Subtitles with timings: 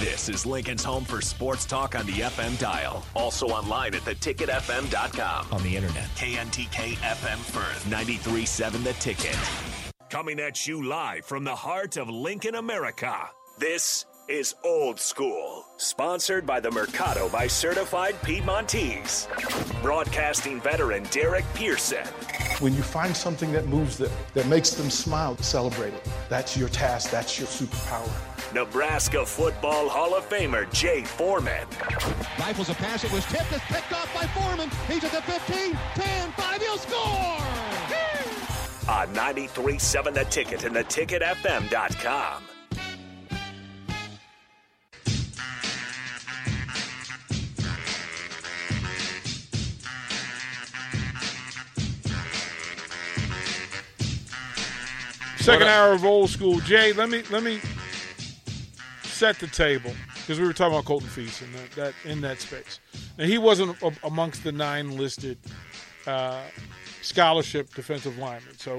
[0.00, 3.04] This is Lincoln's home for sports talk on the FM dial.
[3.14, 5.46] Also online at theticketfm.com.
[5.52, 6.04] On the internet.
[6.16, 9.38] KNTK FM Firth, 93.7 The Ticket.
[10.10, 13.14] Coming at you live from the heart of Lincoln, America.
[13.58, 19.28] This is Old School, sponsored by the Mercado by Certified Piedmontese.
[19.80, 22.04] Broadcasting veteran Derek Pearson.
[22.58, 26.08] When you find something that moves them, that makes them smile, celebrate it.
[26.28, 28.33] That's your task, that's your superpower.
[28.54, 31.66] Nebraska Football Hall of Famer Jay Foreman.
[32.38, 33.02] Rifles a pass.
[33.02, 33.50] It was tipped.
[33.50, 34.70] It's picked off by Foreman.
[34.86, 36.62] He's at the 15, 10, 5.
[36.62, 37.00] He'll score!
[38.86, 42.42] On 93.7 The Ticket and theticketfm.com.
[55.38, 56.60] Second hour of old school.
[56.60, 57.60] Jay, let me let me
[59.14, 62.40] set the table because we were talking about Colton Feist in that, that in that
[62.40, 62.80] space.
[63.18, 65.38] Now he wasn't a, amongst the nine listed
[66.06, 66.42] uh,
[67.02, 68.78] scholarship defensive linemen, so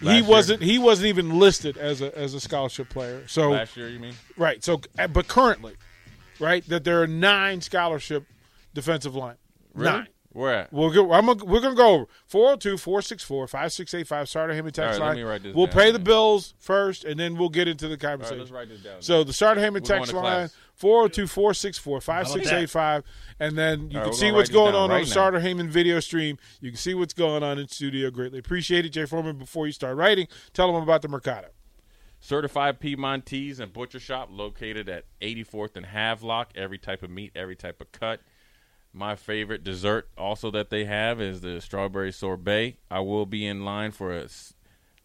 [0.00, 0.24] he Last year.
[0.30, 3.22] wasn't he wasn't even listed as a as a scholarship player.
[3.26, 4.14] So Last year, you mean?
[4.36, 4.62] right?
[4.64, 5.74] So uh, but currently,
[6.38, 8.24] right, that there are nine scholarship
[8.74, 9.36] defensive line.
[9.74, 9.92] Really?
[9.92, 10.08] Nine.
[10.32, 10.72] Where at?
[10.72, 14.28] We'll go, I'm gonna, we're going to go over 402 464 5685.
[14.28, 15.16] Starter Heyman text right, line.
[15.16, 17.96] me write this we'll down, pay the bills first, and then we'll get into the
[17.96, 18.38] conversation.
[18.38, 19.02] let's write this down.
[19.02, 20.56] So the Starter Heyman We're text line class.
[20.74, 23.04] 402 464 5685.
[23.40, 25.10] And then you right, can see what's going on on right the now.
[25.10, 26.38] Starter Heyman video stream.
[26.60, 28.10] You can see what's going on in studio.
[28.10, 28.90] Greatly appreciate it.
[28.90, 31.48] Jay Foreman, before you start writing, tell them about the Mercado.
[32.20, 36.52] Certified Piedmontese and Butcher Shop located at 84th and Havelock.
[36.54, 38.20] Every type of meat, every type of cut.
[38.92, 42.76] My favorite dessert also that they have is the strawberry sorbet.
[42.90, 44.26] I will be in line for a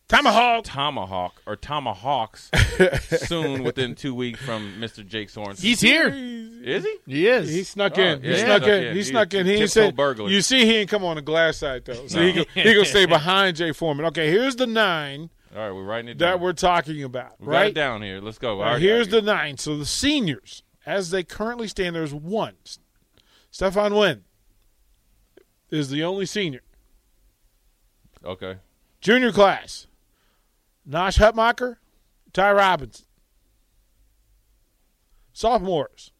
[0.07, 0.63] Tomahawk.
[0.66, 2.50] tomahawk or tomahawks
[3.28, 5.06] soon within two weeks from Mr.
[5.06, 5.62] Jake Sorensen.
[5.62, 6.07] He's here.
[6.09, 6.97] Is he?
[7.07, 7.50] He is.
[7.51, 8.22] He snuck Oh, in.
[8.23, 8.38] He yeah.
[8.38, 8.84] snuck Snuck in.
[8.85, 8.91] in.
[8.94, 9.46] He He- snuck in.
[9.46, 10.29] He tiptoe ain't said burglar.
[10.29, 12.85] You see, he ain't come on the glass side though, so he go, he gonna
[12.85, 14.06] stay behind Jay Foreman.
[14.07, 16.31] Okay, here's the nine All right, we're writing it down.
[16.31, 17.40] that we're talking about.
[17.40, 18.19] We got right it down here.
[18.22, 18.50] Let's go.
[18.50, 19.57] All All right, right, here's the nine.
[19.57, 22.53] So the seniors, as they currently stand, there's one.
[23.55, 24.25] Stefan Wynn
[25.69, 26.59] is the only senior.
[28.21, 28.57] Okay.
[28.99, 29.88] Junior class,
[30.85, 31.77] Nash Hutmacher,
[32.33, 33.05] Ty Robinson.
[35.31, 36.11] Sophomores,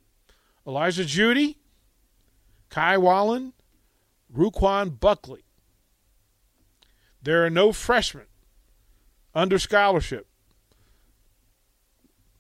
[0.66, 1.57] Elijah Judy,
[2.69, 3.52] Kai Wallen,
[4.34, 5.44] Ruquan Buckley.
[7.22, 8.28] There are no freshmen
[9.34, 10.25] under scholarship.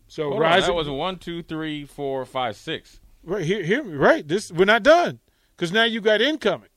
[0.07, 3.01] So Hold on, that was one, two, three, four, five, six.
[3.25, 4.27] Right here, here, right.
[4.27, 5.19] This we're not done
[5.55, 6.69] because now you got incoming.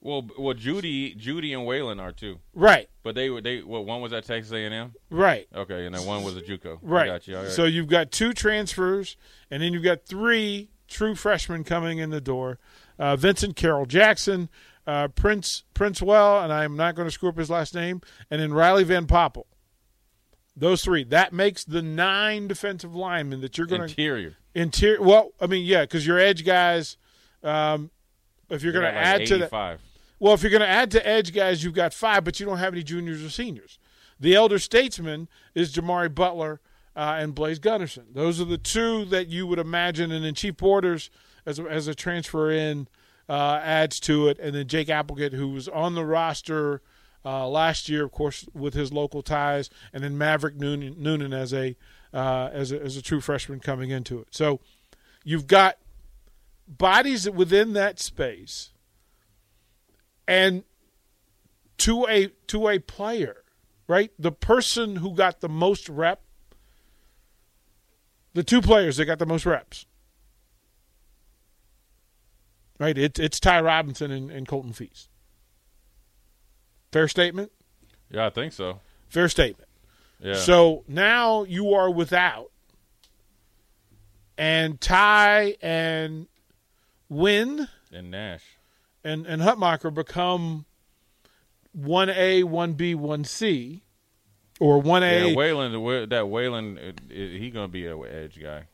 [0.00, 2.38] Well, well, Judy, Judy, and Waylon are too.
[2.54, 3.62] Right, but they were they.
[3.62, 4.92] Well, one was at Texas A and M.
[5.10, 6.78] right, Okay, and then one was a JUCO.
[6.82, 7.06] Right.
[7.06, 7.36] got you.
[7.36, 7.52] All right.
[7.52, 9.16] So you've got two transfers,
[9.50, 12.58] and then you've got three true freshmen coming in the door.
[12.98, 14.48] Uh, Vincent Carroll Jackson,
[14.86, 18.52] uh, Prince Princewell, and I'm not going to screw up his last name, and then
[18.52, 19.44] Riley Van Poppel.
[20.56, 21.04] Those three.
[21.04, 24.36] That makes the nine defensive linemen that you're going to interior.
[24.54, 25.02] interior.
[25.02, 26.96] Well, I mean, yeah, because your edge guys.
[27.42, 27.90] Um,
[28.50, 29.80] if you're going to got like add to that, 85.
[30.20, 32.58] Well, if you're going to add to edge guys, you've got five, but you don't
[32.58, 33.78] have any juniors or seniors.
[34.20, 36.60] The elder statesman is Jimari Butler
[36.94, 38.04] uh, and Blaise Gunnerson.
[38.12, 41.10] Those are the two that you would imagine, and then Chief Borders
[41.44, 42.88] as a, as a transfer in
[43.28, 46.82] uh, adds to it, and then Jake Appleget, who was on the roster
[47.24, 51.54] uh, last year, of course, with his local ties, and then Maverick Noonan, Noonan as
[51.54, 51.76] a
[52.12, 54.28] uh, as a as a true freshman coming into it.
[54.30, 54.60] So
[55.24, 55.78] you've got
[56.68, 58.70] bodies within that space
[60.26, 60.64] and
[61.78, 63.44] to a to a player,
[63.88, 64.12] right?
[64.18, 66.22] The person who got the most rep,
[68.32, 69.86] the two players that got the most reps,
[72.78, 72.96] right?
[72.96, 75.08] It's it's Ty Robinson and, and Colton Feist.
[76.94, 77.50] Fair statement.
[78.08, 78.78] Yeah, I think so.
[79.08, 79.68] Fair statement.
[80.20, 80.34] Yeah.
[80.34, 82.52] So now you are without,
[84.38, 86.28] and Ty and
[87.08, 88.44] Wynn and Nash.
[89.02, 90.66] and and Hutmacher become
[91.72, 93.82] one A, one B, one C,
[94.60, 95.34] or one Yeah, A.
[95.34, 98.66] Waylon, the Wa- that Waylon, uh, he gonna be a edge guy.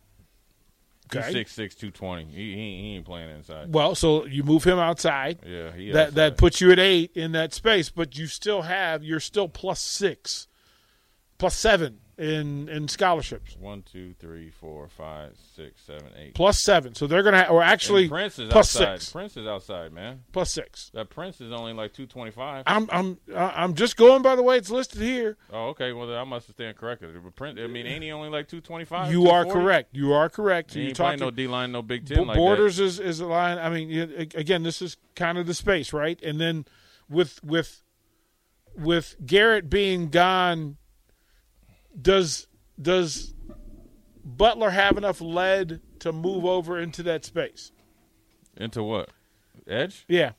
[1.14, 1.24] Okay.
[1.24, 2.24] He's six six two twenty.
[2.24, 3.72] He, he he ain't playing inside.
[3.72, 5.38] Well, so you move him outside.
[5.46, 9.02] Yeah, he that that puts you at eight in that space, but you still have
[9.02, 10.46] you're still plus six,
[11.38, 16.34] plus seven in in scholarships, one two three four five six seven eight.
[16.34, 16.94] plus seven.
[16.94, 19.00] So they're gonna ha- or actually And Prince is plus outside.
[19.00, 20.24] six, Prince is outside, man.
[20.30, 20.90] plus six.
[20.92, 22.64] That Prince is only like two twenty five.
[22.66, 25.38] I'm I'm I'm just going by the way it's listed here.
[25.50, 25.92] Oh, okay.
[25.92, 27.10] Well, then I must have stand corrected.
[27.24, 29.10] But Prince, I mean, ain't he only like two twenty five?
[29.10, 29.96] You are correct.
[29.96, 30.72] You are correct.
[30.72, 33.56] So you talking no D line, no Big Ten like Borders is is a line.
[33.58, 33.90] I mean,
[34.34, 36.20] again, this is kind of the space, right?
[36.22, 36.66] And then
[37.08, 37.82] with with
[38.76, 40.76] with Garrett being gone,
[42.00, 42.46] does
[42.80, 43.34] does
[44.24, 47.72] Butler have enough lead to move over into that space?
[48.56, 49.10] Into what?
[49.66, 50.04] Edge?
[50.08, 50.32] Yeah,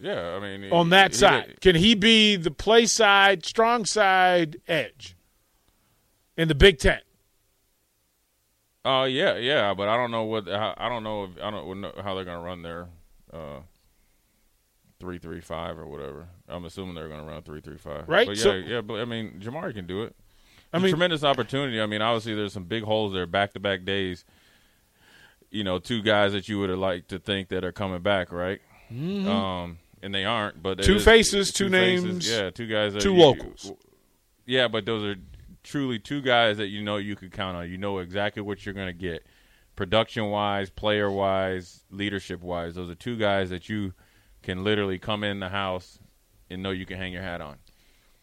[0.00, 3.84] Yeah, I mean, on that he side, did- can he be the play side, strong
[3.84, 5.16] side edge
[6.36, 7.00] in the Big Ten?
[8.84, 11.92] Oh yeah, yeah, but I don't know what I don't know if I don't know
[12.02, 12.88] how they're gonna run their
[13.32, 13.60] uh,
[15.02, 16.28] three three five or whatever.
[16.48, 19.04] I'm assuming they're gonna run three three five, Right, But yeah, so- yeah, but I
[19.04, 20.14] mean, Jimari can do it.
[20.72, 21.80] I mean- tremendous opportunity.
[21.80, 24.24] I mean, obviously, there's some big holes there, back to back days.
[25.50, 28.30] You know, two guys that you would have liked to think that are coming back,
[28.32, 28.60] right?
[28.90, 30.62] Um, and they aren't.
[30.62, 30.86] But Mm-hmm.
[30.86, 33.72] Two is- faces, two faces, names, yeah, two guys, that two you- locals.
[34.46, 35.16] yeah, but those are
[35.64, 37.68] truly two guys that you know you could count on.
[37.68, 39.26] You know exactly what you're going to get,
[39.76, 42.74] production wise, player wise, leadership wise.
[42.74, 43.92] Those are two guys that you
[44.42, 45.98] can literally come in the house
[46.50, 47.56] and know you can hang your hat on.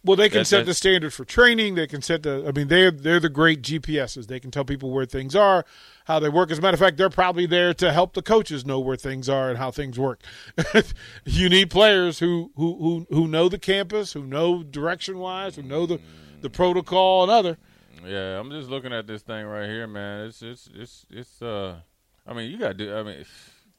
[0.06, 1.76] Well, they can That- set the standard for training.
[1.76, 2.46] They can set the.
[2.48, 4.28] I mean, they're they're the great GPSs.
[4.28, 5.66] They can tell people where things are,
[6.06, 6.52] how they work.
[6.52, 9.28] As a matter of fact, they're probably there to help the coaches know where things
[9.28, 10.22] are and how things work.
[11.26, 15.64] you need players who who who who know the campus, who know direction wise, who
[15.64, 16.00] know the
[16.42, 17.58] the protocol and other.
[18.06, 20.28] Yeah, I'm just looking at this thing right here, man.
[20.28, 21.76] It's it's it's it's uh.
[22.26, 22.96] I mean, you got to.
[22.96, 23.26] I mean,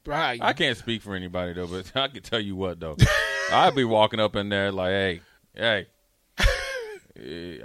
[0.06, 0.40] Right.
[0.42, 2.96] I can't speak for anybody though, but I can tell you what though.
[3.52, 5.20] I'd be walking up in there like, hey,
[5.54, 5.86] hey.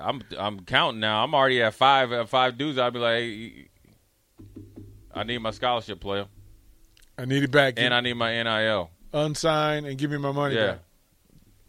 [0.02, 1.24] I'm I'm counting now.
[1.24, 2.78] I'm already at five at five dudes.
[2.78, 3.68] I'd be like, hey,
[5.14, 6.26] I need my scholarship player,
[7.18, 7.76] I need it back.
[7.78, 8.90] and I need my NIL.
[9.14, 10.80] Unsigned and give me my money Yeah, back.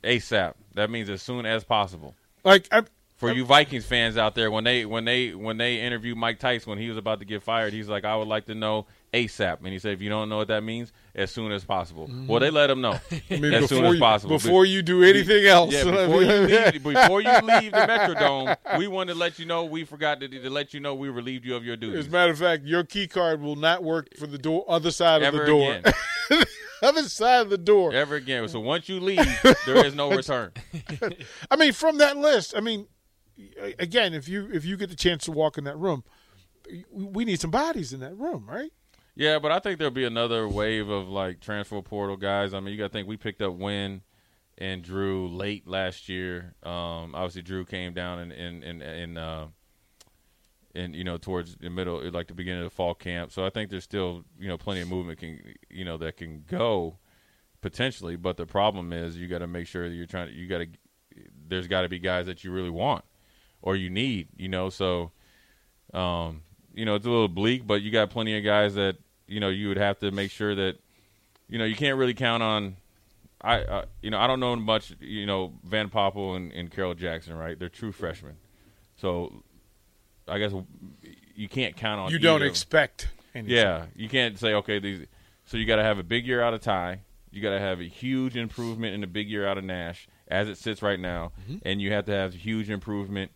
[0.03, 0.55] ASAP.
[0.75, 2.15] That means as soon as possible.
[2.43, 2.83] Like I,
[3.17, 6.67] For you Vikings fans out there, when they when they when they interviewed Mike Tice
[6.67, 9.59] when he was about to get fired, he's like, I would like to know ASAP,
[9.59, 12.09] and he said, if you don't know what that means, as soon as possible.
[12.09, 12.27] Mm-hmm.
[12.27, 12.93] Well, they let him know
[13.31, 14.37] I mean, as before soon as you, possible.
[14.37, 15.67] before you do anything else.
[15.77, 19.65] Yeah, before you leave, before you leave the Metrodome, we wanted to let you know
[19.65, 22.01] we forgot to, to let you know we relieved you of your duties.
[22.01, 24.91] As a matter of fact, your key card will not work for the door other
[24.91, 25.75] side of the door.
[25.75, 26.45] again.
[26.83, 27.93] other side of the door.
[27.93, 28.49] Ever again.
[28.49, 29.27] So once you leave,
[29.67, 30.53] there is no return.
[31.51, 32.87] I mean, from that list, I mean,
[33.79, 36.05] again, if you if you get the chance to walk in that room,
[36.91, 38.73] we need some bodies in that room, right?
[39.17, 42.53] Yeah, but I think there'll be another wave of like transfer portal guys.
[42.53, 44.03] I mean, you got to think we picked up Wynn
[44.59, 46.55] and Drew late last year.
[46.63, 49.47] Um, obviously, Drew came down in in in, in uh,
[50.75, 53.33] and you know towards the middle, like the beginning of the fall camp.
[53.33, 55.41] So I think there's still you know plenty of movement can
[55.71, 56.99] you know that can go
[57.63, 58.17] potentially.
[58.17, 60.29] But the problem is you got to make sure that you're trying.
[60.29, 60.69] to You got to
[61.49, 63.03] there's got to be guys that you really want
[63.63, 64.29] or you need.
[64.37, 65.13] You know, so
[65.95, 66.43] um,
[66.75, 69.49] you know it's a little bleak, but you got plenty of guys that you know
[69.49, 70.75] you would have to make sure that
[71.49, 72.77] you know you can't really count on.
[73.41, 74.93] I uh, you know I don't know much.
[75.01, 77.59] You know Van Poppel and, and Carroll Jackson, right?
[77.59, 78.37] They're true freshmen,
[78.97, 79.43] so
[80.27, 80.53] I guess
[81.35, 82.11] you can't count on.
[82.11, 83.55] You don't expect anything.
[83.55, 84.79] Yeah, you can't say okay.
[84.79, 85.07] These
[85.45, 87.01] so you got to have a big year out of Ty.
[87.31, 90.49] You got to have a huge improvement in a big year out of Nash as
[90.49, 91.59] it sits right now, Mm-hmm.
[91.69, 93.31] and you have to have huge improvement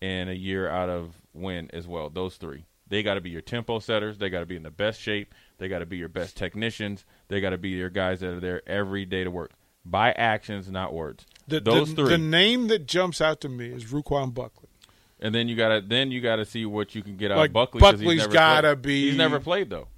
[0.00, 2.10] in a year out of Wynn as well.
[2.10, 4.18] Those three, they got to be your tempo setters.
[4.18, 5.34] They got to be in the best shape.
[5.58, 7.04] They got to be your best technicians.
[7.28, 9.50] They got to be your guys that are there every day to work
[9.84, 11.26] by actions, not words.
[11.48, 14.68] The, Those the, three, the name that jumps out to me is Ruquan Buckley.
[15.20, 17.54] and then you gotta then you gotta see what you can get out Like, of
[17.54, 17.80] Buckley.
[17.80, 18.82] Buckley's gotta played.
[18.82, 19.88] be- He's never played though.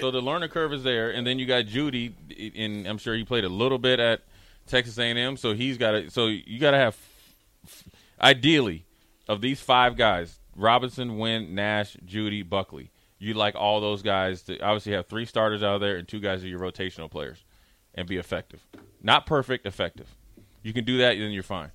[0.00, 2.14] So the learning curve is there, and then you got Judy,
[2.56, 4.22] and I'm sure he played a little bit at
[4.66, 5.36] Texas A&M.
[5.38, 6.10] So he's got to.
[6.10, 6.96] So you got to have,
[8.20, 8.84] ideally,
[9.28, 12.90] of these five guys: Robinson, Wynn, Nash, Judy, Buckley.
[13.18, 16.42] You like all those guys to obviously have three starters out there and two guys
[16.44, 17.44] are your rotational players,
[17.94, 18.66] and be effective.
[19.02, 20.08] Not perfect, effective.
[20.62, 21.70] You can do that, then you're fine.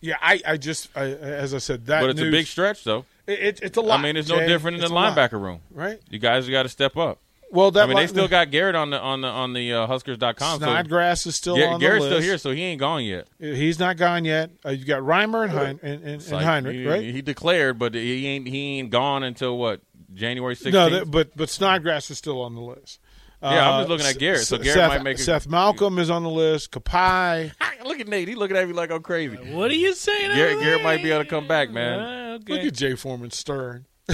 [0.00, 3.04] Yeah, I, I just, I, as I said, that But it's a big stretch, though.
[3.26, 4.00] It, it- it's a lot.
[4.00, 5.60] I mean, it's no different in the a lot, linebacker room.
[5.70, 5.98] right?
[6.10, 7.20] You guys got to step up.
[7.50, 9.86] Well, that I mean, they still got Garrett on the on the on the uh,
[9.86, 10.58] Huskers.com.
[10.60, 13.28] So Snodgrass is still Gar- on Garrett's the still here, so he ain't gone yet.
[13.38, 14.50] He's not gone yet.
[14.64, 17.02] Uh, you got Reimer and, hein- and, and, and like, Heinrich, he, right?
[17.02, 19.80] He declared, but he ain't he ain't gone until what
[20.14, 20.72] January 16th.
[20.72, 22.98] No, that, but but Snodgrass is still on the list.
[23.42, 25.98] Yeah, I'm just Uh, looking at Garrett, so Garrett Seth, might make a- Seth Malcom
[25.98, 26.70] is on the list.
[26.72, 27.52] Kapai.
[27.84, 28.26] Look at Nate.
[28.26, 29.36] He looking at me like I'm crazy.
[29.36, 30.34] What are you saying?
[30.34, 32.00] Garrett, Garrett might be able to come back, man.
[32.00, 33.84] Uh, Look at Jay Foreman Stern.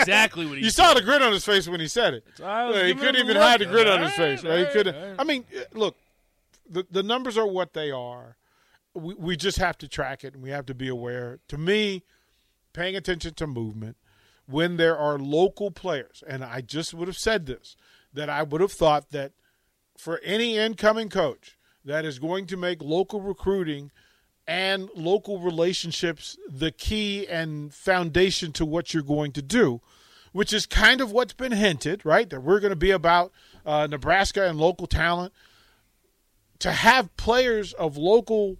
[0.00, 0.84] exactly what he You said.
[0.84, 2.24] saw the grin on his face when he said it.
[2.38, 4.42] Yeah, he couldn't even hide the grin on his face.
[4.44, 4.66] right, right?
[4.66, 4.94] He couldn't.
[4.94, 5.14] right.
[5.18, 5.96] I mean, uh, look,
[6.68, 8.36] the the numbers are what they are.
[8.94, 11.38] We we just have to track it, and we have to be aware.
[11.48, 12.02] To me,
[12.72, 13.96] paying attention to movement
[14.46, 17.76] when there are local players, and I just would have said this
[18.12, 19.32] that I would have thought that
[19.98, 23.90] for any incoming coach that is going to make local recruiting
[24.46, 29.80] and local relationships the key and foundation to what you're going to do,
[30.32, 32.28] which is kind of what's been hinted, right?
[32.28, 33.32] That we're going to be about
[33.64, 35.32] uh, Nebraska and local talent.
[36.60, 38.56] To have players of local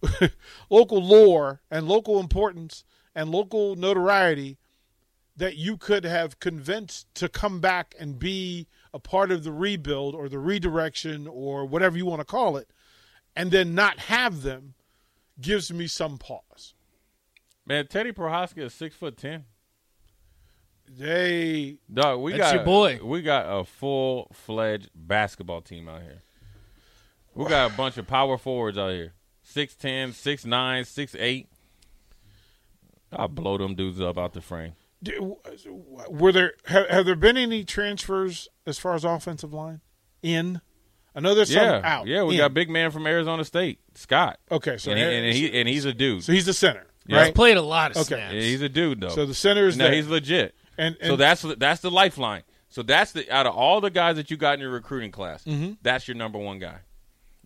[0.70, 2.84] local lore and local importance
[3.14, 4.58] and local notoriety
[5.36, 10.14] that you could have convinced to come back and be a part of the rebuild
[10.14, 12.68] or the redirection or whatever you want to call it,
[13.38, 14.74] and then not have them
[15.40, 16.74] gives me some pause.
[17.64, 19.44] Man, Teddy Prochazka is six foot ten.
[20.90, 23.00] They Dog, we That's got your boy.
[23.02, 26.22] We got a full fledged basketball team out here.
[27.34, 29.12] We got a bunch of power forwards out here.
[29.46, 31.46] 6'10", 6'9", 6'8".
[33.12, 34.72] I'll blow them dudes up out the frame.
[35.02, 35.36] do-
[36.08, 39.80] were there have, have there been any transfers as far as offensive line
[40.22, 40.60] in?
[41.14, 42.06] I know there's Yeah, some out.
[42.06, 42.38] yeah, we in.
[42.38, 44.38] got big man from Arizona State, Scott.
[44.50, 46.22] Okay, so and, he, and, he, and he's a dude.
[46.24, 47.16] so he's the center, Yeah.
[47.16, 47.26] right?
[47.26, 48.16] He's played a lot of Okay.
[48.16, 48.34] snaps.
[48.34, 49.08] Yeah, he's a dude though.
[49.08, 49.94] So the center is no, there.
[49.94, 50.54] he's legit.
[50.76, 52.42] and, and so that's that's the lifeline.
[52.68, 55.42] So that's the out of all the guys that you got in your recruiting class,
[55.44, 55.72] Mm-hmm.
[55.82, 56.76] that's your number one guy.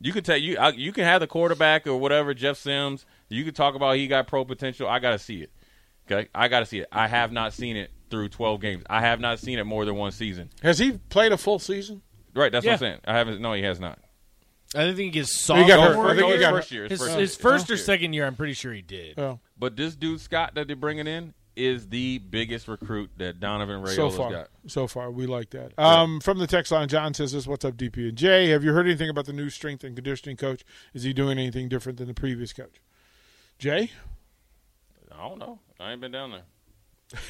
[0.00, 3.07] You can tell you you can have the quarterback or whatever Jeff Sims.
[3.28, 4.88] You can talk about he got pro potential.
[4.88, 5.52] I got to see it.
[6.11, 6.88] Okay, I got to see it.
[6.90, 8.83] I have not seen it through twelve games.
[8.90, 10.50] I have not seen it more than one season.
[10.62, 12.02] has he played a full season?
[12.34, 12.72] Right, that's Yeah.
[12.72, 13.00] what I'm saying.
[13.04, 13.40] I haven't.
[13.40, 13.98] No, he has not.
[14.74, 15.68] I think he gets He soft.
[15.68, 16.06] got hurt.
[16.10, 16.88] I think he his got first year.
[16.88, 17.84] his, first, his first or year.
[17.84, 18.26] second year.
[18.26, 19.18] I'm pretty sure he did.
[19.18, 23.82] Oh, But this dude Scott that they're bringing in is the biggest recruit that Donovan
[23.82, 24.48] Raiola's so far, got.
[24.66, 25.78] so far we like that.
[25.78, 28.48] Um, from the text line, John says this: "What's up, DP and Jay?
[28.48, 30.64] Have you heard anything about the new strength and conditioning coach?
[30.94, 32.80] Is he doing anything different than the previous coach?"
[33.58, 33.90] Jay,
[35.14, 35.58] I don't know.
[35.78, 36.44] I ain't been down there.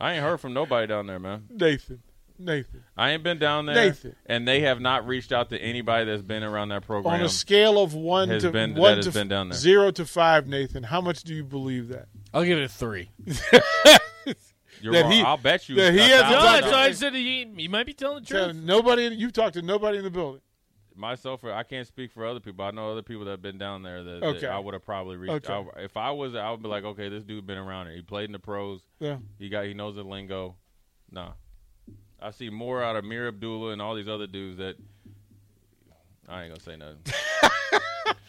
[0.00, 1.44] I ain't heard from nobody down there, man.
[1.50, 2.02] Nathan,
[2.38, 2.82] Nathan.
[2.96, 4.16] I ain't been down there, Nathan.
[4.26, 7.14] and they have not reached out to anybody that's been around that program.
[7.14, 9.58] On a scale of one has to been- one that has to been down there.
[9.58, 12.06] zero to five, Nathan, how much do you believe that?
[12.32, 13.10] I'll give it a three.
[14.80, 15.12] You're that wrong.
[15.12, 15.76] he- I'll bet you.
[15.76, 18.50] that he hasn't No, that's why I said he, he might be telling the Tell
[18.50, 18.56] truth.
[18.64, 19.04] nobody.
[19.14, 20.40] You talked to nobody in the building.
[20.96, 22.64] Myself, I can't speak for other people.
[22.64, 24.40] I know other people that have been down there that, Okay.
[24.40, 25.48] that I would have probably reached.
[25.48, 25.52] Okay.
[25.76, 27.96] I, if I was, I would be like, okay, this dude been around here.
[27.96, 28.80] He played in the pros.
[29.00, 29.16] Yeah.
[29.38, 29.64] He got.
[29.64, 30.54] He knows the lingo.
[31.10, 31.32] Nah,
[32.20, 34.76] I see more out of Mir Abdullah and all these other dudes that
[36.28, 36.98] I ain't gonna say nothing.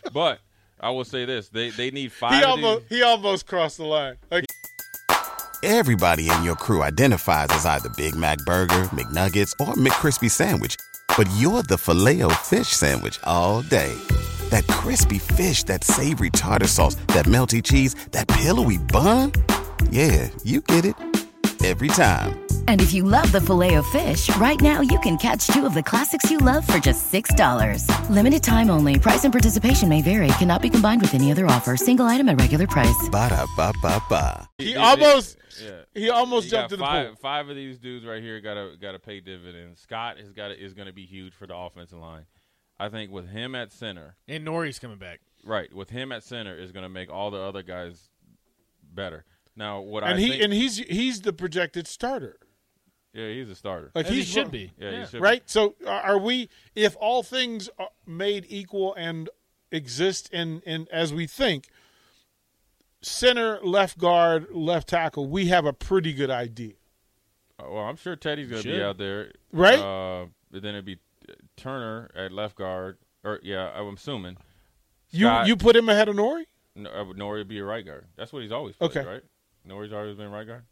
[0.13, 0.39] but
[0.80, 2.34] I will say this: they they need five.
[2.34, 4.18] He almost he almost crossed the line.
[4.30, 4.46] Like,
[5.63, 10.75] Everybody in your crew identifies as either Big Mac Burger, McNuggets, or McCrispy Sandwich.
[11.18, 13.92] But you're the filet fish Sandwich all day.
[14.50, 19.32] That crispy fish, that savory tartar sauce, that melty cheese, that pillowy bun.
[19.89, 20.96] Yeah, you get it.
[21.63, 22.45] Every time.
[22.67, 25.74] And if you love the filet of fish, right now you can catch two of
[25.74, 28.10] the classics you love for just $6.
[28.12, 29.00] Limited time only.
[29.00, 30.27] Price and participation may vary.
[30.39, 31.75] Cannot be combined with any other offer.
[31.75, 33.10] Single item at regular price.
[33.10, 34.48] Ba-da-ba-ba-ba.
[34.60, 35.81] he almost Yeah.
[35.93, 37.15] he almost You jumped to the five, pool.
[37.17, 39.79] Five of these dudes right here got to got to pay dividends.
[39.79, 42.25] Scott has got is going to be huge for the offensive line.
[42.77, 45.22] I think with him at center, And Nouri's coming back.
[45.45, 48.10] right, with him at center is going to make all the other guys
[48.93, 49.24] better.
[49.55, 52.36] Now, what And I he think, and he's he's the projected starter.
[53.15, 53.91] Yeah, he's a starter.
[53.95, 54.74] Like he should be.
[54.77, 55.19] yeah, he should be.
[55.19, 55.41] right.
[55.50, 56.50] So are are we?
[56.75, 59.29] If all things are made equal and
[59.72, 61.69] exist in in as we think,
[63.01, 66.74] center, left guard, left tackle, we have a pretty good idea.
[67.60, 69.79] Uh, Well, I'm sure Teddy's going to be out there, Right?
[69.79, 71.00] Uh, but then it'd be
[71.55, 74.38] Turner at left guard, or yeah, I'm assuming.
[75.12, 76.43] You Scott- you put him ahead of Nouri?
[76.75, 78.05] No, uh, Nouri would be a right guard.
[78.17, 79.05] That's what he's always played, Okay.
[79.05, 79.24] right?
[79.65, 80.63] Nouri's always been right guard.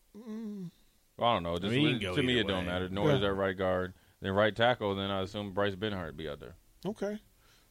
[1.17, 1.57] Well, I don't know.
[1.57, 2.89] Just, mean, can go to me, it don't matter.
[2.89, 3.27] Nouri's Yeah.
[3.27, 4.95] at right guard, then right tackle.
[4.95, 6.55] Then I assume Bryce Benhart be out there,
[6.85, 7.19] Okay.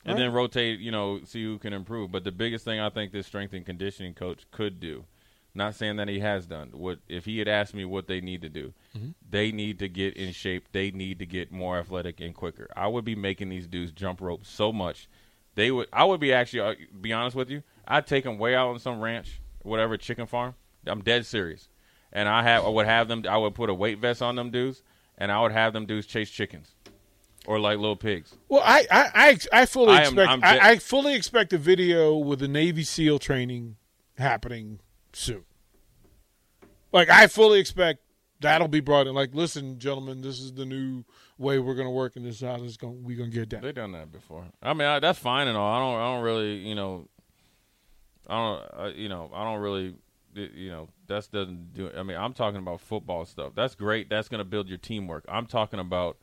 [0.05, 0.79] and then rotate.
[0.81, 2.13] You know, see who can improve.
[2.13, 5.05] But the biggest thing I think this strength and conditioning coach could do,
[5.55, 6.69] not saying that he has done.
[6.73, 8.73] What if he had asked me what they need to do?
[8.97, 9.11] Mm-hmm.
[9.29, 10.69] They need to get in shape.
[10.73, 12.69] They need to get more athletic and quicker.
[12.77, 15.09] I would be making these dudes jump rope so much.
[15.57, 15.89] They would.
[15.93, 16.61] I would be actually.
[16.61, 17.63] Uh, be honest with you.
[17.89, 20.55] I'd take them way out on some ranch, whatever chicken farm.
[20.87, 21.69] I'm dead serious.
[22.13, 23.25] And I have I would have them.
[23.29, 24.83] I would put a weight vest on them dudes,
[25.19, 26.75] and I would have them dudes chase chickens,
[27.47, 28.35] or like little pigs.
[28.49, 32.17] Well, I I I, I fully I am- expect I, I fully expect a video
[32.17, 33.77] with the Navy SEAL training
[34.19, 34.81] happening
[35.13, 35.45] soon.
[36.93, 38.01] Like I fully expect
[38.41, 39.15] that'll be brought in.
[39.15, 41.05] Like, listen, gentlemen, this is the new
[41.39, 43.03] way we're going to work, and this is how this is going.
[43.05, 43.63] We're going to get down.
[43.63, 44.45] They've done that before.
[44.63, 45.73] I mean, I, that's fine and all.
[45.73, 46.01] I don't.
[46.01, 46.57] I don't really.
[46.69, 47.09] You know.
[48.29, 48.81] I don't.
[48.81, 49.31] I, you know.
[49.33, 49.95] I don't really.
[50.35, 50.89] You know.
[51.07, 51.91] That's doesn't do.
[51.97, 53.53] I mean, I'm talking about football stuff.
[53.55, 54.09] That's great.
[54.09, 55.25] That's going to build your teamwork.
[55.29, 56.17] I'm talking about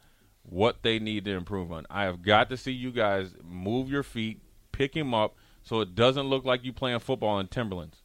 [0.44, 1.86] what they need to improve on.
[1.90, 5.94] I have got to see you guys move your feet, pick him up, so it
[5.96, 7.98] doesn't look like you playing football in Timberlands.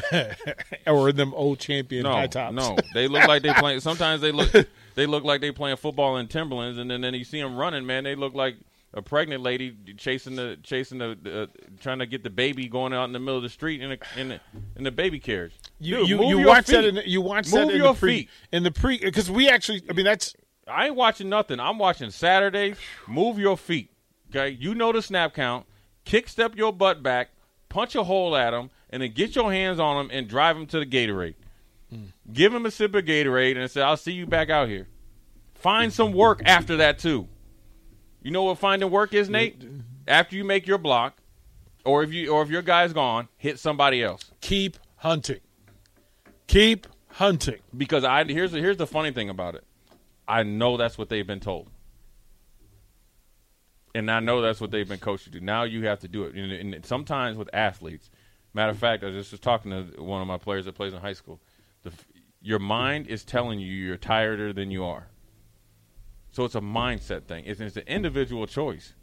[0.86, 2.54] or in them old champion No, high tops.
[2.54, 3.80] no, they look like they playing.
[3.80, 4.50] Sometimes they look,
[4.94, 7.84] they look like they playing football in Timberlands, and then then you see them running.
[7.84, 8.56] Man, they look like
[8.94, 11.46] a pregnant lady chasing the chasing the uh,
[11.80, 13.98] trying to get the baby going out in the middle of the street in a,
[14.20, 14.40] in the,
[14.76, 15.54] in the baby carriage.
[15.78, 16.72] You Dude, you, you watch feet.
[16.72, 18.30] that in you watch move that in your the pre feet.
[18.52, 20.34] in the pre because we actually I mean that's
[20.68, 21.58] I ain't watching nothing.
[21.58, 22.76] I'm watching Saturdays.
[23.08, 23.90] Move your feet.
[24.30, 25.66] Okay, you know the snap count.
[26.04, 27.30] Kick step your butt back,
[27.68, 30.66] punch a hole at them, and then get your hands on them and drive them
[30.66, 31.34] to the Gatorade.
[32.32, 34.88] Give them a sip of Gatorade and say, "I'll see you back out here."
[35.54, 37.28] Find some work after that too.
[38.22, 39.62] You know what finding work is, Nate?
[40.06, 41.18] After you make your block,
[41.84, 44.30] or if you or if your guy's gone, hit somebody else.
[44.40, 45.40] keep hunting,
[46.46, 47.58] keep hunting.
[47.76, 49.64] Because I here's the, here's the funny thing about it.
[50.26, 51.68] I know that's what they've been told,
[53.94, 55.40] and I know that's what they've been coached to do.
[55.40, 56.34] Now you have to do it.
[56.34, 58.10] And, and sometimes with athletes,
[58.54, 60.92] matter of fact, I was just was talking to one of my players that plays
[60.92, 61.40] in high school.
[61.82, 61.92] The,
[62.40, 65.08] your mind is telling you you're tireder than you are.
[66.32, 67.44] So it's a mindset thing.
[67.46, 68.94] It's, it's an individual choice.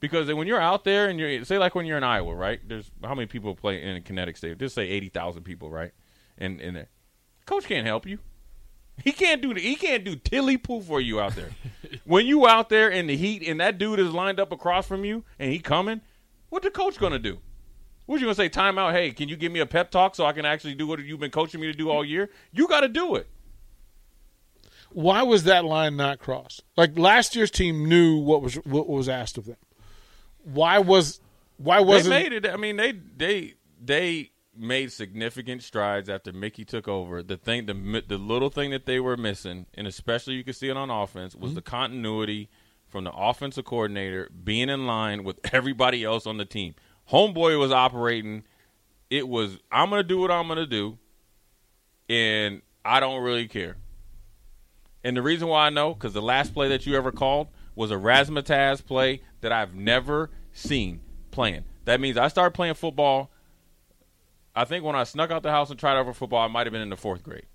[0.00, 2.60] Because when you're out there and you're say like when you're in Iowa, right?
[2.66, 4.58] There's how many people play in a Kinnick Stadium?
[4.58, 5.92] Just say eighty thousand people, right?
[6.36, 6.88] In in there,
[7.46, 8.18] coach can't help you.
[9.02, 11.50] He can't do the, he can't do tilly poo for you out there.
[12.04, 15.04] when you out there in the heat and that dude is lined up across from
[15.04, 16.02] you and he coming,
[16.50, 17.38] what the coach gonna do?
[18.06, 18.50] What you gonna say?
[18.50, 18.92] Timeout.
[18.92, 21.20] Hey, can you give me a pep talk so I can actually do what you've
[21.20, 22.28] been coaching me to do all year?
[22.52, 23.26] You got to do it.
[24.94, 26.62] Why was that line not crossed?
[26.76, 29.56] Like last year's team knew what was what was asked of them.
[30.44, 31.20] Why was
[31.56, 32.46] why wasn't they made it.
[32.46, 37.22] I mean, they they they made significant strides after Mickey took over.
[37.22, 40.68] The thing, the the little thing that they were missing, and especially you could see
[40.68, 41.56] it on offense, was mm-hmm.
[41.56, 42.48] the continuity
[42.86, 46.74] from the offensive coordinator being in line with everybody else on the team.
[47.10, 48.44] Homeboy was operating.
[49.10, 50.98] It was I'm gonna do what I'm gonna do,
[52.08, 53.76] and I don't really care.
[55.04, 57.90] And the reason why I know, because the last play that you ever called was
[57.90, 61.64] a Razzmatazz play that I've never seen playing.
[61.84, 63.30] That means I started playing football.
[64.54, 66.66] I think when I snuck out the house and tried out for football, I might
[66.66, 67.46] have been in the fourth grade.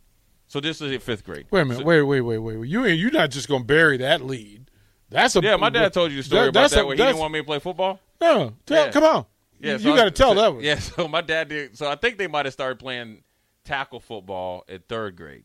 [0.48, 1.48] So this is fifth grade.
[1.52, 2.68] Wait a minute, So- wait, wait, wait, wait.
[2.68, 4.70] You ain't you're not just gonna bury that lead.
[5.10, 7.02] That's a yeah, my dad told you the story that- about that a- where he
[7.02, 8.00] didn't want me to play football.
[8.22, 8.92] No, tell, Yeah.
[8.92, 9.26] come on.
[9.60, 10.64] Yeah, you, so I- got to tell so- that one.
[10.64, 11.78] Yeah, so my dad did.
[11.78, 13.24] So I think they might have started playing
[13.64, 15.44] tackle football at third grade.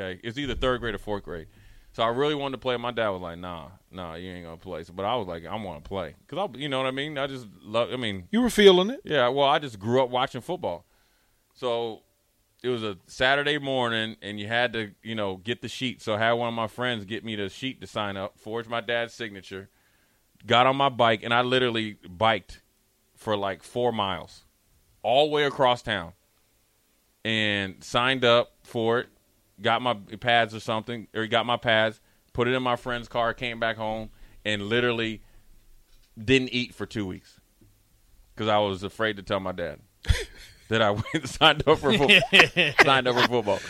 [0.00, 1.48] Okay, it's either third grade or fourth grade.
[1.92, 2.76] So I really wanted to play.
[2.76, 5.44] My dad was like, "Nah, nah, you ain't gonna play." So, but I was like,
[5.44, 7.18] "I want to play," because I, you know what I mean.
[7.18, 7.92] I just love.
[7.92, 9.00] I mean, You were feeling it.
[9.04, 9.28] yeah.
[9.28, 10.84] Well, I just grew up watching football.
[11.54, 12.02] So
[12.62, 16.00] it was a Saturday morning, and you had to, you know, get the sheet.
[16.00, 18.68] So I had one of my friends get me the sheet to sign up, forged
[18.68, 19.68] my dad's signature,
[20.46, 22.60] got on my bike, and I literally biked
[23.16, 24.44] for like four miles,
[25.02, 26.12] all the way across town,
[27.24, 29.08] and signed up for it.
[29.60, 32.00] Got my pads or something, or he got my pads,
[32.32, 34.10] put it in my friend's car, came back home,
[34.44, 35.22] and literally
[36.22, 37.38] didn't eat for two weeks.
[38.34, 39.80] Because I was afraid to tell my dad
[40.70, 42.08] that I went and signed up for football.
[42.84, 43.60] signed up for football.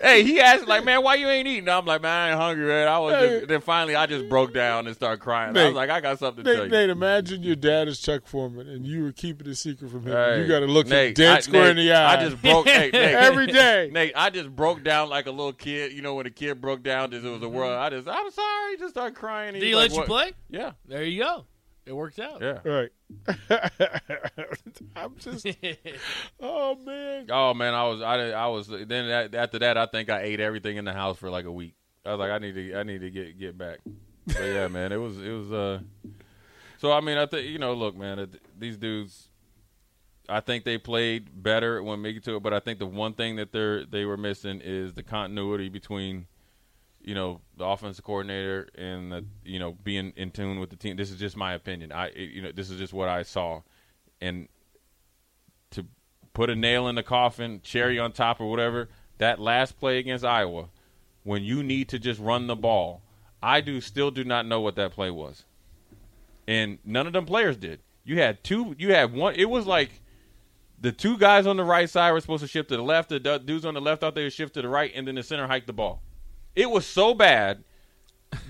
[0.00, 2.66] Hey, he asked like, "Man, why you ain't eating?" I'm like, "Man, I ain't hungry,
[2.66, 3.12] man." I was.
[3.14, 5.56] Just, then finally, I just broke down and started crying.
[5.56, 8.26] I was like, "I got something to tell you." Nate, imagine your dad is Chuck
[8.26, 10.12] Foreman and you were keeping a secret from him.
[10.12, 12.12] Hey, you got to look him Nate, dead I- square in the eye.
[12.14, 13.90] I just broke hey, Nate, every day.
[13.92, 15.92] Nate, I just broke down like a little kid.
[15.92, 17.72] You know, when a kid broke down, it was a world.
[17.72, 17.82] Mm-hmm.
[17.82, 19.54] I just, I'm sorry, just started crying.
[19.54, 20.32] Did he like, let you "What?" play?
[20.48, 21.44] Yeah, There you go.
[21.90, 22.40] It worked out.
[22.40, 22.60] yeah.
[22.64, 22.90] Right.
[24.94, 25.44] I'm just.
[26.40, 27.26] Oh man.
[27.28, 28.68] Oh man, I was, I, I was.
[28.68, 31.50] Then that, after that, I think I ate everything in the house for like a
[31.52, 31.74] week.
[32.06, 33.78] I was like, I need to, I need to get get back.
[34.24, 35.50] But yeah, man, it was, it was.
[35.52, 35.80] uh
[36.78, 38.24] So I mean, I think you know, look, man,
[38.56, 39.26] these dudes.
[40.28, 43.34] I think they played better when Mickey took it, but I think the one thing
[43.36, 46.28] that they're they were missing is the continuity between,
[47.02, 50.96] you know, the offensive coordinator and the you know being in tune with the team.
[50.96, 51.92] This is just my opinion.
[51.92, 53.62] I you know this is just what I saw,
[54.20, 54.48] and
[55.70, 55.86] to
[56.32, 58.88] put a nail in the coffin, cherry on top or whatever.
[59.18, 60.68] that last play against Iowa,
[61.24, 63.02] when you need to just run the ball,
[63.42, 65.44] I do still do not know what that play was,
[66.46, 67.80] and none of them players did.
[68.04, 68.74] You had two.
[68.78, 69.34] You had one.
[69.36, 69.90] It was like
[70.80, 73.08] the two guys on the right side were supposed to shift to the left.
[73.08, 75.22] The dudes on the left thought they would shift to the right, and then the
[75.22, 76.02] center hiked the ball.
[76.60, 77.64] It was so bad.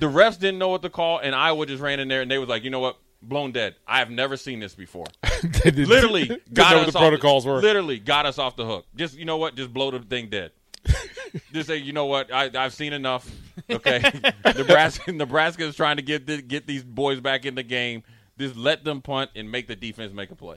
[0.01, 2.38] The refs didn't know what to call, and Iowa just ran in there, and they
[2.38, 3.77] was like, you know what, blown dead.
[3.87, 5.07] I have never seen this before.
[5.64, 7.61] literally got us the off protocols the, were.
[7.61, 8.87] Literally got us off the hook.
[8.96, 10.51] Just you know what, just blow the thing dead.
[11.53, 13.31] just say, you know what, I, I've seen enough.
[13.70, 14.03] Okay,
[14.44, 18.03] Nebraska, Nebraska is trying to get the, get these boys back in the game.
[18.40, 20.57] Just let them punt and make the defense make a play.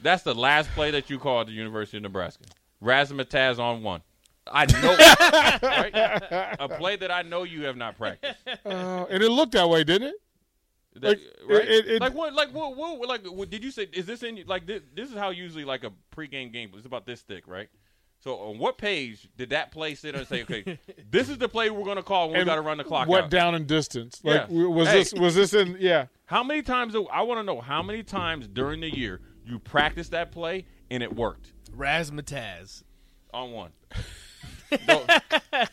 [0.00, 2.44] That's the last play that you called at the University of Nebraska.
[2.80, 4.02] Razzmatazz on one.
[4.50, 4.96] I know,
[5.68, 6.56] right?
[6.58, 8.36] A play that I know you have not practiced.
[8.64, 10.14] Uh, and it looked that way, didn't it?
[10.94, 11.68] That- Like, right?
[11.68, 12.34] it- it- like what?
[12.34, 13.08] Like what, what?
[13.08, 13.86] Like what, did you say?
[13.92, 14.42] Is this in?
[14.46, 16.70] Like this, this is how usually like a pregame game.
[16.76, 17.68] It's about this thick, right?
[18.22, 20.78] So on what page did that play sit and say, okay,
[21.10, 22.84] this is the play we're going to call when we And got to run the
[22.84, 23.30] clock What out?
[23.30, 24.20] down in distance?
[24.22, 24.66] Like Yeah.
[24.66, 24.98] was Hey.
[24.98, 25.76] this was this in?
[25.80, 26.06] Yeah.
[26.26, 26.92] How many times?
[26.92, 30.66] do- I want to know how many times during the year you practiced that play
[30.90, 32.82] and it worked Razzmatazz.
[33.32, 33.70] on one.
[34.70, 35.68] The,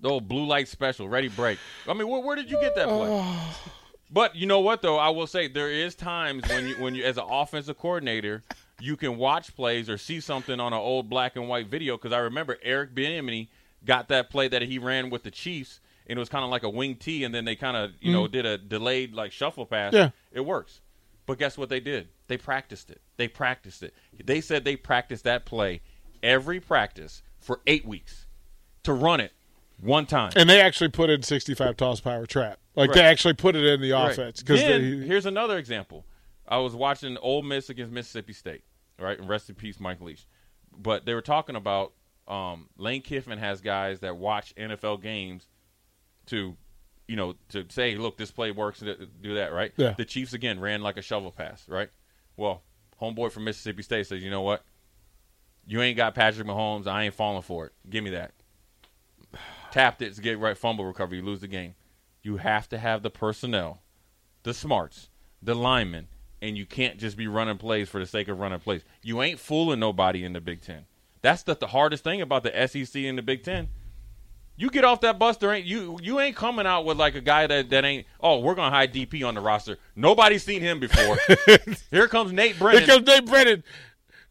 [0.00, 1.58] the old blue light special, ready break.
[1.88, 3.38] I mean, where, where did you get that play?
[4.08, 7.02] But you know what though, I will say there is times when you when you
[7.02, 8.44] as an offensive coordinator,
[8.80, 12.12] you can watch plays or see something on an old black and white video because
[12.12, 13.48] I remember Eric Bieniemy
[13.84, 16.62] got that play that he ran with the Chiefs and it was kind of like
[16.62, 18.30] a wing T and then they kind of, you know, mm.
[18.30, 19.92] did a delayed like shuffle pass.
[19.92, 20.10] Yeah.
[20.32, 20.80] It works.
[21.26, 22.08] But guess what they did?
[22.28, 23.00] They practiced it.
[23.16, 23.92] They practiced it.
[24.24, 25.80] They said they practiced that play
[26.22, 28.26] every practice for 8 weeks
[28.82, 29.32] to run it
[29.80, 30.32] one time.
[30.34, 32.58] And they actually put in 65 toss power trap.
[32.74, 36.04] Like they actually put it in the offense because here's another example.
[36.48, 38.64] I was watching Ole Miss against Mississippi State,
[38.98, 39.18] right?
[39.18, 40.26] And rest in peace, Mike Leach.
[40.76, 41.92] But they were talking about
[42.28, 45.48] um, Lane Kiffin has guys that watch NFL games
[46.26, 46.56] to,
[47.08, 49.72] you know, to say, look, this play works, do that, right?
[49.76, 49.94] Yeah.
[49.96, 51.88] The Chiefs again ran like a shovel pass, right?
[52.36, 52.62] Well,
[53.00, 54.64] homeboy from Mississippi State says, you know what?
[55.66, 56.86] You ain't got Patrick Mahomes.
[56.86, 57.72] I ain't falling for it.
[57.90, 58.32] Give me that.
[59.72, 61.18] Tapped it to get right fumble recovery.
[61.18, 61.74] You lose the game.
[62.22, 63.82] You have to have the personnel,
[64.42, 65.10] the smarts,
[65.42, 66.08] the linemen,
[66.40, 68.82] and you can't just be running plays for the sake of running plays.
[69.02, 70.86] You ain't fooling nobody in the Big Ten.
[71.22, 73.68] That's the, the hardest thing about the SEC and the Big Ten.
[74.58, 75.98] You get off that bus, there ain't you.
[76.02, 78.06] You ain't coming out with like a guy that, that ain't.
[78.20, 79.76] Oh, we're gonna hide DP on the roster.
[79.94, 81.18] Nobody's seen him before.
[81.90, 82.84] Here comes Nate Brennan.
[82.84, 83.64] Here comes Nate Brennan.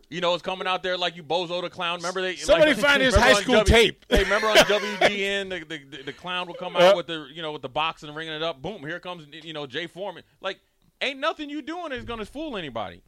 [0.10, 1.98] You know, it's coming out there like you bozo the clown.
[1.98, 4.06] Remember they Somebody like, find his high school tape.
[4.08, 6.96] Hey, remember on WGN the, the, the, the clown will come out Yep.
[6.96, 8.62] with the you know with the box and ringing it up.
[8.62, 8.82] Boom!
[8.82, 10.24] Here comes you know Jay Foreman.
[10.42, 10.60] Like,
[11.02, 13.02] ain't nothing you doing is gonna fool anybody.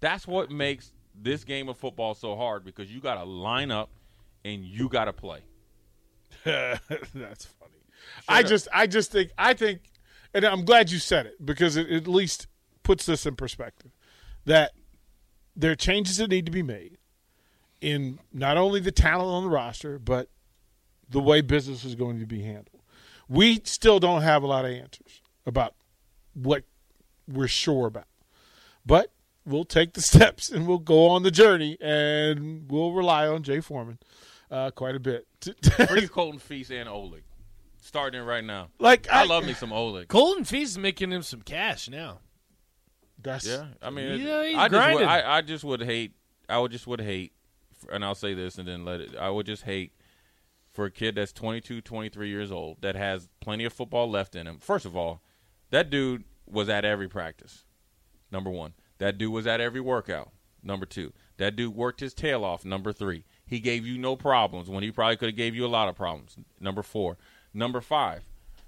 [0.00, 3.90] That's what makes this game of football so hard because you got to line up
[4.44, 5.40] and you got to play.
[6.44, 7.72] That's funny.
[8.28, 9.80] I just I just think I think
[10.34, 12.46] and I'm glad you said it because it at least
[12.82, 13.90] puts this in perspective
[14.46, 14.72] that
[15.54, 16.98] there are changes that need to be made
[17.80, 20.28] in not only the talent on the roster but
[21.08, 22.80] the way business is going to be handled.
[23.28, 25.74] We still don't have a lot of answers about
[26.34, 26.64] what
[27.28, 28.06] we're sure about.
[28.84, 29.12] But
[29.44, 33.60] we'll take the steps and we'll go on the journey and we'll rely on Jay
[33.60, 33.98] Foreman
[34.50, 35.26] uh, quite a bit.
[35.88, 37.22] Free Colton Feist and Oleg.
[37.80, 38.68] Starting right now.
[38.78, 40.08] like I love me some Oleg.
[40.08, 42.20] Colton Feist is making him some cash now.
[43.20, 45.02] That's Yeah, I mean, Yeah, I just would.
[45.02, 46.12] I, I just would hate.
[46.48, 47.32] I would just would hate,
[47.90, 49.16] and I'll say this and then let it.
[49.16, 49.92] I would just hate
[50.72, 54.46] for a kid that's 22, 23 years old that has plenty of football left in
[54.46, 54.58] him.
[54.58, 55.22] First of all,
[55.70, 57.64] that dude was at every practice.
[58.30, 60.30] Number one, that dude was at every workout.
[60.62, 62.64] Number two, that dude worked his tail off.
[62.64, 65.68] Number three, he gave you no problems when he probably could have gave you a
[65.68, 66.36] lot of problems.
[66.60, 67.18] Number four,
[67.52, 68.22] number five,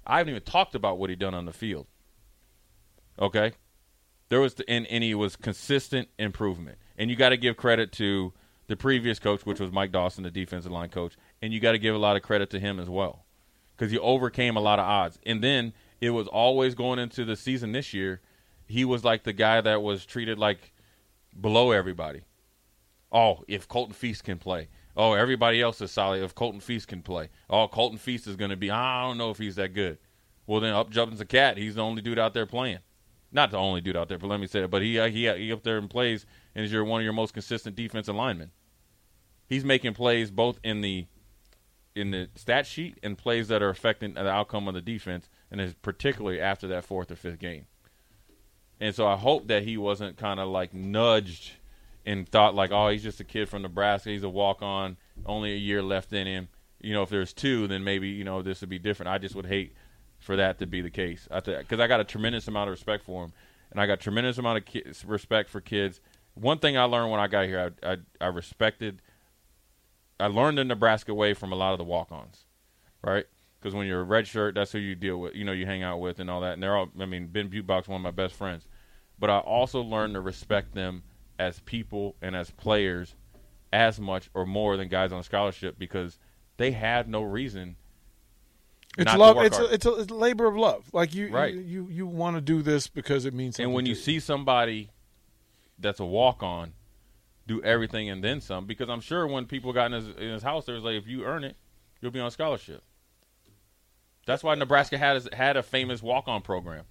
[0.05, 1.87] I haven't even talked about what he done on the field.
[3.17, 3.53] Okay,
[4.29, 6.77] there was the, and, and he was consistent improvement.
[6.97, 8.33] And you got to give credit to
[8.67, 11.77] the previous coach, which was Mike Dawson, the defensive line coach, and you got to
[11.77, 13.25] give a lot of credit to him as well
[13.75, 15.19] because he overcame a lot of odds.
[15.25, 18.21] And then it was always going into the season this year,
[18.67, 20.73] he was like the guy that was treated like
[21.39, 22.21] below everybody.
[23.11, 24.69] Oh, if Colton Feist can play.
[24.97, 26.23] Oh, everybody else is solid.
[26.23, 27.29] If Colton Feist can play.
[27.49, 28.71] Oh, Colton Feist is going to be.
[28.71, 29.97] I don't know if he's that good.
[30.47, 31.57] Well, then up jumps a cat.
[31.57, 32.79] He's the only dude out there playing.
[33.35, 34.71] Not the only dude out there, but let me say it.
[34.71, 37.11] But he uh, he he up there and plays, and is your one of your
[37.11, 38.51] most consistent defensive linemen.
[39.49, 41.05] He's making plays both in the
[41.95, 45.59] in the stat sheet and plays that are affecting the outcome of the defense, and
[45.59, 47.65] is particularly after that fourth or fifth game.
[48.79, 51.51] And so I hope that he wasn't kind of like nudged
[52.05, 54.95] and thought like, oh, he's just a kid from Nebraska, he's a walk on,
[55.25, 56.47] only a year left in him.
[56.79, 59.09] You know, if there's two, then maybe you know this would be different.
[59.09, 59.75] I just would hate
[60.25, 61.27] for that to be the case.
[61.31, 63.33] Because I got a tremendous amount of respect for him,
[63.71, 66.01] and I got tremendous amount of ki- respect for kids.
[66.33, 69.01] One thing I learned when I got here, I, I, I respected.
[70.19, 72.45] I learned the Nebraska way from a lot of the walk-ons,
[73.03, 73.25] right?
[73.59, 75.35] Because when you're a red shirt, that's who you deal with.
[75.35, 76.53] You know, you hang out with and all that.
[76.53, 76.89] And they're all.
[76.99, 78.67] I mean, Ben Buchbach's one of my best friends,
[79.19, 81.03] but I also learned to respect them
[81.37, 83.15] as people and as players
[83.73, 86.17] as much or more than guys on scholarship because
[86.57, 87.75] they have no reason
[88.97, 89.37] It's love.
[89.39, 90.85] It's a, it's a it's a labor of love.
[90.93, 91.53] Like you, Right.
[91.53, 93.65] you, you, you want to do this because it means something.
[93.65, 94.89] and when to you see somebody
[95.79, 96.73] that's a walk on
[97.47, 100.41] do everything and then some because i'm sure when people got in his, in his
[100.41, 101.55] house there was like if you earn it
[102.01, 102.81] you'll be on scholarship
[104.25, 106.85] that's why nebraska had had a famous walk on program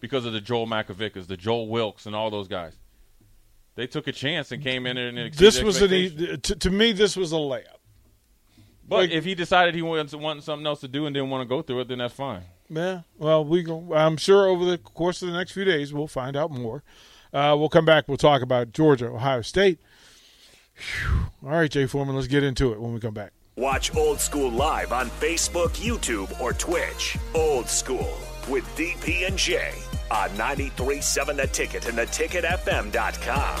[0.00, 2.76] because of the joel Makovickas, the joel wilkes and all those guys
[3.74, 5.90] they took a chance and came in and this was an
[6.40, 7.64] to, to me this was a layup.
[8.88, 11.42] But like- if he decided he wanted, wanted something else to do and didn't want
[11.42, 13.00] to go through it then that's fine Yeah.
[13.18, 13.92] Well, we go.
[13.94, 16.82] I'm sure over the course of the next few days we'll find out more.
[17.32, 18.08] Uh, we'll come back.
[18.08, 19.78] We'll talk about Georgia, Ohio State.
[20.74, 21.26] Phew.
[21.44, 22.14] All right, Jay Foreman.
[22.16, 23.32] Let's get into it when we come back.
[23.56, 27.16] Watch Old School live on Facebook, YouTube, or Twitch.
[27.34, 28.16] Old School
[28.48, 29.72] with DP and J
[30.10, 33.60] on 93.7 The Ticket and theticketfm.com.